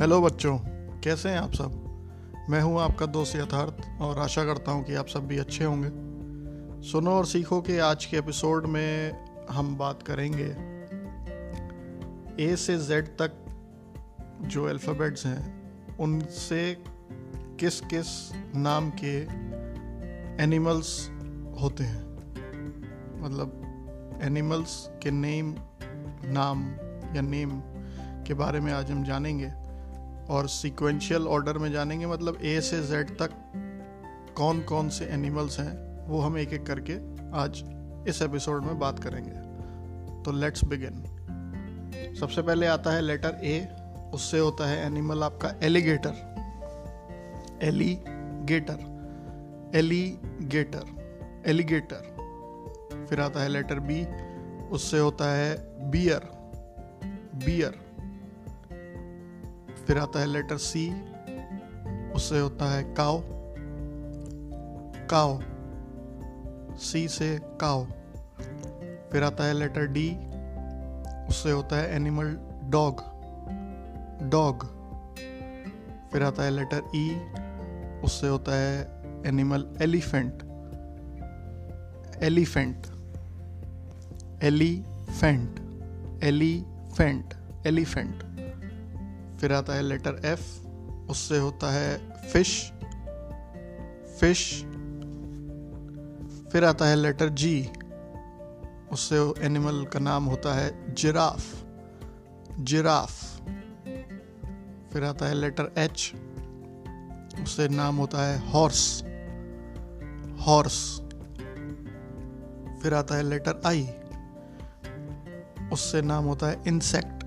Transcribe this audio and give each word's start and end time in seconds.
Hello 0.00 0.22
बच्चों। 0.22 0.58
कैसे 1.00 1.28
हैं 1.28 1.38
आप 1.38 1.54
सब? 1.54 1.70
मैं 2.50 2.60
हूँ 2.60 2.80
आपका 2.80 3.06
दोस्त 3.06 3.36
यथार्थ 3.36 4.02
और 4.02 4.18
आशा 4.18 4.44
करता 4.44 4.72
हूँ 4.72 4.84
कि 4.84 4.94
आप 4.94 5.06
सब 5.06 5.26
भी 5.26 5.38
अच्छे 5.38 5.64
होंगे। 5.64 5.88
सुनो 6.88 7.10
और 7.10 7.26
सीखो 7.26 7.60
कि 7.60 7.78
आज 7.78 8.04
के 8.04 8.16
एपिसोड 8.16 8.66
में 8.66 9.12
हम 9.50 9.76
बात 9.76 10.02
करेंगे 10.02 10.46
ए 12.44 12.56
से 12.56 12.78
जेड 12.78 13.06
तक 13.06 13.32
जो 14.42 14.64
अल्फ़ाबेट्स 14.64 15.26
हैं, 15.26 15.62
उनसे 15.96 16.84
किस 17.60 17.80
किस 17.80 18.32
नाम 18.56 18.90
के 18.90 19.22
एनिमल्स 20.44 21.08
होते 21.60 21.84
हैं? 21.84 22.02
मतलब 23.22 23.60
एनिमल्स 24.22 24.90
के 25.02 25.10
नेम 25.10 25.54
नाम 26.24 26.70
या 27.16 27.22
नेम 27.22 27.50
के 28.24 28.34
बारे 28.34 28.60
में 28.60 28.72
आज 28.72 28.90
हम 28.90 29.04
जानेंगे। 29.04 29.59
और 30.30 30.48
सीक्वेंशियल 30.48 31.26
ऑर्डर 31.28 31.58
में 31.58 31.72
जानेंगे 31.72 32.06
मतलब 32.06 32.38
ए 32.42 32.60
से 32.60 32.82
जेड 32.86 33.10
तक 33.10 33.30
कौन 34.36 34.60
कौन 34.62 34.88
से 34.88 35.04
एनिमल्स 35.04 35.58
हैं, 35.60 36.08
वो 36.08 36.20
हम 36.20 36.38
एक 36.38 36.52
एक 36.52 36.66
करके 36.66 36.94
आज 37.36 37.62
इस 38.08 38.22
एपिसोड 38.22 38.64
में 38.64 38.78
बात 38.78 38.98
करेंगे। 38.98 39.30
तो 40.22 40.32
लेट्स 40.32 40.64
बिगिन 40.64 41.04
सबसे 42.20 42.42
पहले 42.42 42.66
आता 42.66 42.90
है 42.90 43.00
लेटर 43.00 43.40
ए 43.44 43.68
उससे 44.14 44.38
होता 44.38 44.68
है 44.68 44.86
एनिमल 44.86 45.22
आपका 45.22 45.52
एलिगेटर 45.62 46.14
एलिगेटर 47.62 48.88
एलिगेटर 49.74 51.42
एलिगेटर 51.46 53.06
फिर 53.10 53.20
आता 53.20 53.42
है 53.42 53.48
लेटर 53.48 53.80
बी 53.80 54.04
उससे 54.68 54.98
होता 54.98 55.32
है 55.34 55.56
बियर 55.90 56.28
बियर 57.44 57.89
फिर 59.86 59.98
आता 59.98 60.20
है 60.20 60.26
लेटर 60.26 60.56
सी 60.60 60.88
उससे 62.14 62.38
होता 62.38 62.70
है 62.70 62.82
काव 62.94 63.22
काव 65.10 65.40
सी 66.80 67.06
से 67.08 67.28
काव 67.60 67.84
फिर 69.12 69.24
आता 69.24 69.44
है 69.44 69.52
लेटर 69.52 69.86
डी 69.88 70.08
उससे 71.28 71.50
होता 71.50 71.76
है 71.76 71.94
एनिमल 71.96 72.36
डॉग 72.70 73.02
डॉग 74.30 74.64
फिर 76.12 76.22
आता 76.22 76.42
है 76.42 76.50
लेटर 76.50 76.90
ई 76.94 77.08
e, 77.08 78.04
उससे 78.04 78.28
होता 78.28 78.52
है 78.52 78.78
animal 79.26 79.66
elephant 79.82 80.42
elephant 82.22 82.86
elephant 84.44 85.60
elephant 86.24 87.34
elephant 87.66 88.22
फिर 89.40 89.52
आता 89.52 89.74
है 89.74 89.82
लेटर 89.82 90.20
एफ़ 90.24 90.48
उससे 91.10 91.38
होता 91.38 91.70
है 91.72 91.96
फ़िश 92.32 92.50
फ़िश 94.20 94.42
फिर 96.52 96.64
आता 96.64 96.86
है 96.86 96.96
लेटर 96.96 97.28
जी 97.34 97.54
उससे 98.92 99.18
एनिमल 99.46 99.84
का 99.84 100.00
नाम 100.00 100.24
होता 100.24 100.54
है 100.54 100.94
जिराफ 100.94 101.44
जिराफ 102.60 103.12
फिर 104.92 105.04
आता 105.04 105.26
है 105.26 105.34
लेटर 105.34 105.72
एच 105.78 106.12
उससे 107.42 107.68
नाम 107.68 107.96
होता 107.96 108.26
है 108.26 108.38
हॉर्स 108.50 108.84
हॉर्स 110.40 110.80
फिर 112.82 112.94
आता 112.94 113.14
है 113.14 113.22
लेटर 113.22 113.60
आई 113.66 113.88
उससे 115.72 116.02
नाम 116.02 116.24
होता 116.24 116.46
है 116.46 116.62
इंसेक्ट 116.66 117.24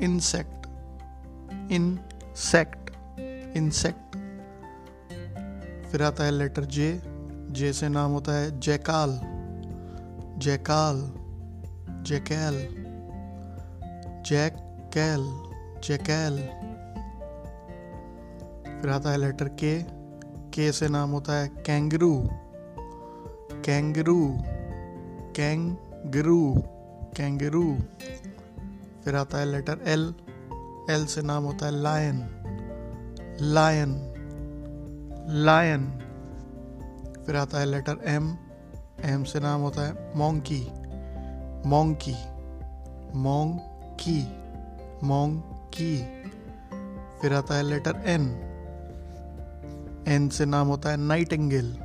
इंसेक्ट 0.00 0.55
इंसेक्ट 1.52 2.90
इंसेक्ट 3.56 4.16
फिर 5.86 6.02
आता 6.02 6.24
है 6.24 6.30
लेटर 6.30 6.64
जे 6.64 7.02
जे 7.50 7.72
से 7.72 7.88
नाम 7.88 8.10
होता 8.10 8.32
है 8.32 8.60
जैकाल 8.60 9.20
जैकाल, 10.38 11.12
जैकैल 12.02 12.54
जैकैल 14.26 15.42
जैकैल। 15.84 16.36
फिर 18.80 18.90
आता 18.90 19.10
है 19.10 19.16
लेटर 19.16 19.48
के 19.48 19.82
के 20.52 20.72
से 20.72 20.88
नाम 20.88 21.10
होता 21.10 21.32
है 21.32 21.48
कैंगरू 21.48 22.28
कैंगरू 23.64 24.36
कैंगरू 25.36 26.54
कैंगरू 27.16 27.78
फिर 29.04 29.14
आता 29.14 29.38
है 29.38 29.46
लेटर 29.46 29.78
एल 29.86 30.14
एल 30.90 31.06
से 31.06 31.22
नाम 31.22 31.44
होता 31.44 31.66
है 31.66 31.72
लायन 31.72 32.18
लायन 33.40 33.94
लायन 35.44 35.86
फिर 37.26 37.36
आता 37.36 37.58
है 37.58 37.66
लेटर 37.66 37.98
एम 38.06 38.36
एम 39.04 39.24
से 39.24 39.40
नाम 39.40 39.60
होता 39.60 39.82
है 39.82 40.18
मोंकी 40.18 40.60
मोंकी 41.68 42.14
मोंकी 43.18 44.20
मोंकी 45.02 45.96
फिर 47.20 47.34
आता 47.34 47.56
है 47.56 47.62
लेटर 47.62 48.02
एन 48.06 48.28
एन 50.08 50.28
से 50.28 50.44
नाम 50.44 50.68
होता 50.68 50.90
है 50.90 50.96
nightingale 51.32 51.76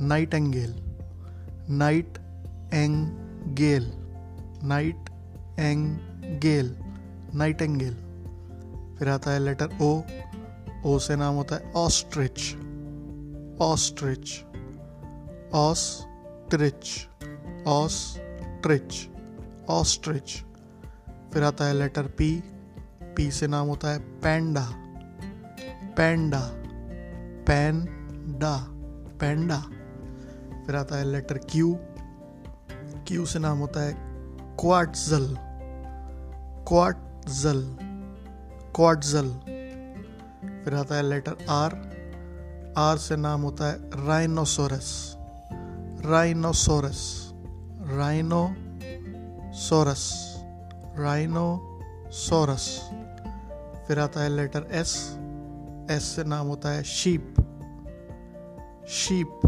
nightingale 0.34 0.74
nightingale 2.74 3.92
nightingale 5.58 6.76
nightingale. 7.34 7.94
फिर 8.98 9.08
आता 9.08 9.30
है 9.30 9.38
लेटर 9.38 9.68
ओ। 9.82 10.02
ओ 10.86 10.98
से 10.98 11.16
नाम 11.16 11.34
होता 11.34 11.56
है 11.56 11.72
ostrich. 11.72 12.54
Ostrich. 13.60 14.44
Ostrich. 15.54 17.08
Ostrich. 17.66 19.08
Ostrich. 19.68 20.44
फिर 21.32 21.42
आता 21.42 21.64
है 21.64 21.74
लेटर 21.74 22.02
पी। 22.02 22.44
पी 23.16 23.30
से 23.30 23.46
नाम 23.46 23.68
होता 23.68 23.88
है 23.88 23.98
पैंडा। 24.20 24.68
पैंडा। 25.96 26.50
पैंडा। 27.46 28.66
पैंडा। 29.20 29.58
फिर 30.66 30.76
आता 30.76 30.96
है 30.96 31.04
लेटर 31.04 31.38
क्यू। 31.38 31.78
क्यू 33.06 33.26
से 33.26 33.38
नाम 33.38 33.58
होता 33.58 33.82
है 33.82 33.94
क्वार्टजल। 34.56 35.36
क्वाट 36.68 37.11
जल 37.28 37.76
क्वाडजल 38.74 39.28
फिर 40.64 40.74
आता 40.74 40.94
है 40.94 41.02
लेटर 41.02 41.46
आर 41.48 41.74
आर 42.78 42.98
से 42.98 43.16
नाम 43.16 43.42
होता 43.42 43.66
है 43.66 44.06
rhinoceros 44.06 45.16
rhinoceros 46.06 47.32
rhino 47.88 48.46
rhinoceros 48.46 50.34
rhinoceros 50.98 52.80
फिर 53.88 53.98
आता 53.98 54.22
है 54.22 54.28
लेटर 54.28 54.66
एस 54.72 55.16
एस 55.90 56.04
से 56.16 56.24
नाम 56.24 56.46
होता 56.46 56.70
है 56.70 56.82
शीप 56.82 57.34
शीप 58.88 59.40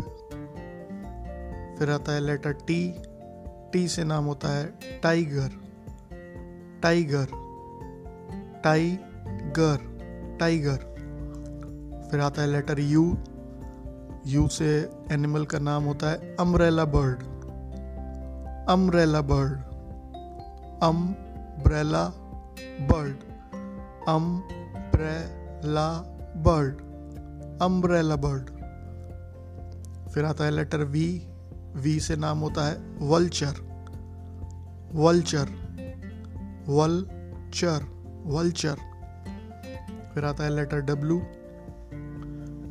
फिर 1.79 1.91
आता 1.91 2.13
है 2.13 2.21
लेटर 2.21 2.53
टी 2.53 2.95
टी 3.73 3.89
से 3.89 4.05
नाम 4.05 4.25
होता 4.25 4.49
है 4.49 4.67
टाइगर 5.03 5.51
टाइगर 6.83 7.44
टाइगर 8.65 9.79
टाइगर। 10.41 10.77
फिर 12.11 12.21
आता 12.21 12.43
है 12.43 12.49
लेटर 12.49 12.81
यू। 12.81 13.19
यू 14.27 14.49
से 14.49 14.91
एनिमल 15.11 15.45
का 15.45 15.59
नाम 15.59 15.85
होता 15.85 16.11
है 16.11 16.37
umbrella 16.37 16.85
bird. 16.85 17.19
Umbrella 18.69 19.21
bird. 19.21 19.59
Umbrella 20.83 22.05
bird. 22.81 23.17
Umbrella 24.09 25.91
bird. 26.37 26.75
Umbrella 27.63 28.17
bird. 28.17 28.45
फिर 30.11 30.25
आता 30.25 30.45
है 30.45 30.51
लेटर 30.51 30.79
वी। 30.79 31.29
वी 31.77 32.01
से 32.01 32.17
नाम 32.17 32.39
होता 32.39 32.69
है 32.69 32.99
वल्चर। 33.01 33.55
वल्चर। 34.93 35.49
वल्चर। 36.69 37.94
वल्चर, 38.27 38.75
फिर 40.15 40.25
आता 40.25 40.45
है 40.45 40.57
लेटर 40.57 40.81
डब्लू 40.81 41.19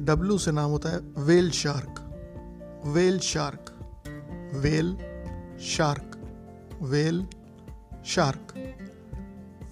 डब्लू 0.06 0.38
से 0.38 0.52
नाम 0.52 0.70
होता 0.72 0.90
है 0.90 1.00
whale 1.00 1.52
shark 1.52 2.00
whale 2.86 3.20
shark 3.20 3.76
whale 4.54 4.98
shark 5.62 6.20
whale 6.82 7.28
shark 8.06 8.54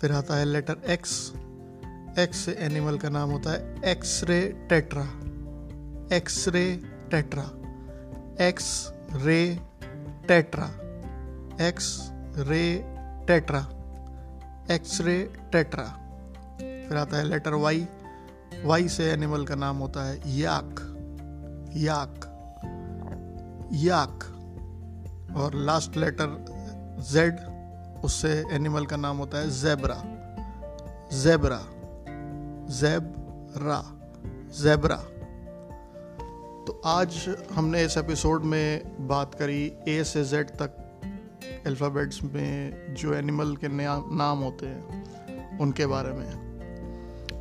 फिर 0.01 0.11
आता 0.11 0.37
है 0.37 0.45
लेटर 0.45 0.75
एक्स 0.89 1.33
एक्स 2.19 2.37
से 2.37 2.51
एनिमल 2.51 2.97
का 2.97 3.09
नाम 3.09 3.29
होता 3.29 3.51
है 3.51 3.81
X 3.85 4.23
ray 4.23 4.67
tetra 4.69 5.05
X 6.15 6.47
ray 6.47 6.83
tetra 7.11 7.51
X 8.47 8.93
ray 9.11 9.59
tetra 10.27 10.65
X 11.67 12.09
ray 12.37 12.83
tetra 13.27 13.80
X 14.71 15.00
ray 15.01 15.18
tetra 15.51 15.83
फिर 16.59 16.97
आता 16.97 17.18
है 17.18 17.23
लेटर 17.23 17.53
वाई 17.53 17.88
वाई 18.63 18.88
से 18.88 19.12
एनिमल 19.12 19.45
का 19.45 19.56
नाम 19.56 19.77
होता 19.77 20.03
है 20.06 20.39
याक 20.39 20.79
याक 21.77 22.27
याक 23.73 24.23
और 25.35 25.56
लास्ट 25.56 25.97
लेटर 25.97 26.35
जेड 27.12 27.39
उससे 28.03 28.31
एनिमल 28.51 28.85
का 28.85 28.97
नाम 28.97 29.18
होता 29.18 29.38
है 29.38 29.50
जेबरा 29.51 30.01
जेबरा 31.13 31.62
जेबरा 32.79 33.81
जेबरा 34.62 34.97
तो 36.65 36.81
आज 36.85 37.24
हमने 37.51 37.83
इस 37.83 37.97
एपिसोड 37.97 38.44
में 38.45 39.07
बात 39.07 39.35
करी 39.35 39.63
ए 39.88 40.03
से 40.03 40.24
जेड 40.25 40.50
तक 40.50 40.80
अल्फ़ाबेट्स 41.65 42.23
में 42.23 42.93
जो 42.93 43.13
एनिमल 43.13 43.55
के 43.55 43.67
नाम 43.67 44.39
होते 44.39 44.65
हैं, 44.65 45.57
उनके 45.59 45.85
बारे 45.85 46.13
में। 46.13 46.51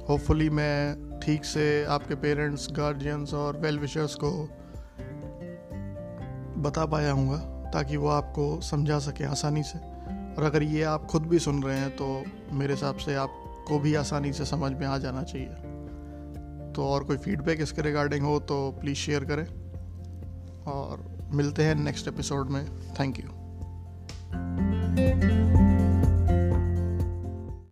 होपफुली 0.09 0.51
मैं 0.51 1.21
ठीक 1.21 1.45
से 1.45 1.85
आपके 1.85 2.15
पेरेंट्स 2.15 2.69
गार्जियंस 2.73 3.35
और 3.35 3.57
वेल 3.57 3.79
विशर्स 3.79 4.15
को 4.15 4.31
बता 6.63 6.87
पाया 6.87 7.13
हूँ 7.13 7.39
ताकि 7.73 7.97
वो 7.97 8.09
आपको 8.09 8.61
समझा 8.61 8.99
सके 8.99 9.25
आसानी 9.25 9.63
से। 9.63 9.79
और 10.37 10.43
अगर 10.43 10.63
ये 10.63 10.83
आप 10.83 11.07
खुद 11.07 11.23
भी 11.23 11.39
सुन 11.39 11.63
रहे 11.63 11.79
हैं 11.79 11.91
तो 11.91 12.25
मेरे 12.53 12.75
हिसाब 12.75 12.97
से 12.97 13.15
आपको 13.15 13.79
भी 13.79 13.95
आसानी 13.95 14.33
से 14.33 14.45
समझ 14.45 14.73
में 14.73 14.87
आ 14.87 14.99
जाना 14.99 15.23
चाहिए। 15.23 15.49
तो 16.73 16.85
और 16.85 17.05
कोई 17.05 17.17
फीडबैक 17.17 17.61
इसके 17.61 17.83
रिगार्डिंग 17.83 18.25
हो 18.25 18.39
तो 18.41 18.71
प्लीज़ 18.81 18.99
शेयर 18.99 19.25
करें। 19.25 19.45
और 20.65 21.05
मिलते 21.33 21.63
हैं 21.63 21.75
नेक्स्ट 21.75 22.09
एपिसोड 22.09 22.51
में। 22.51 22.65
Thank 23.01 23.19
you 23.19 23.40
Bye. 25.01 25.40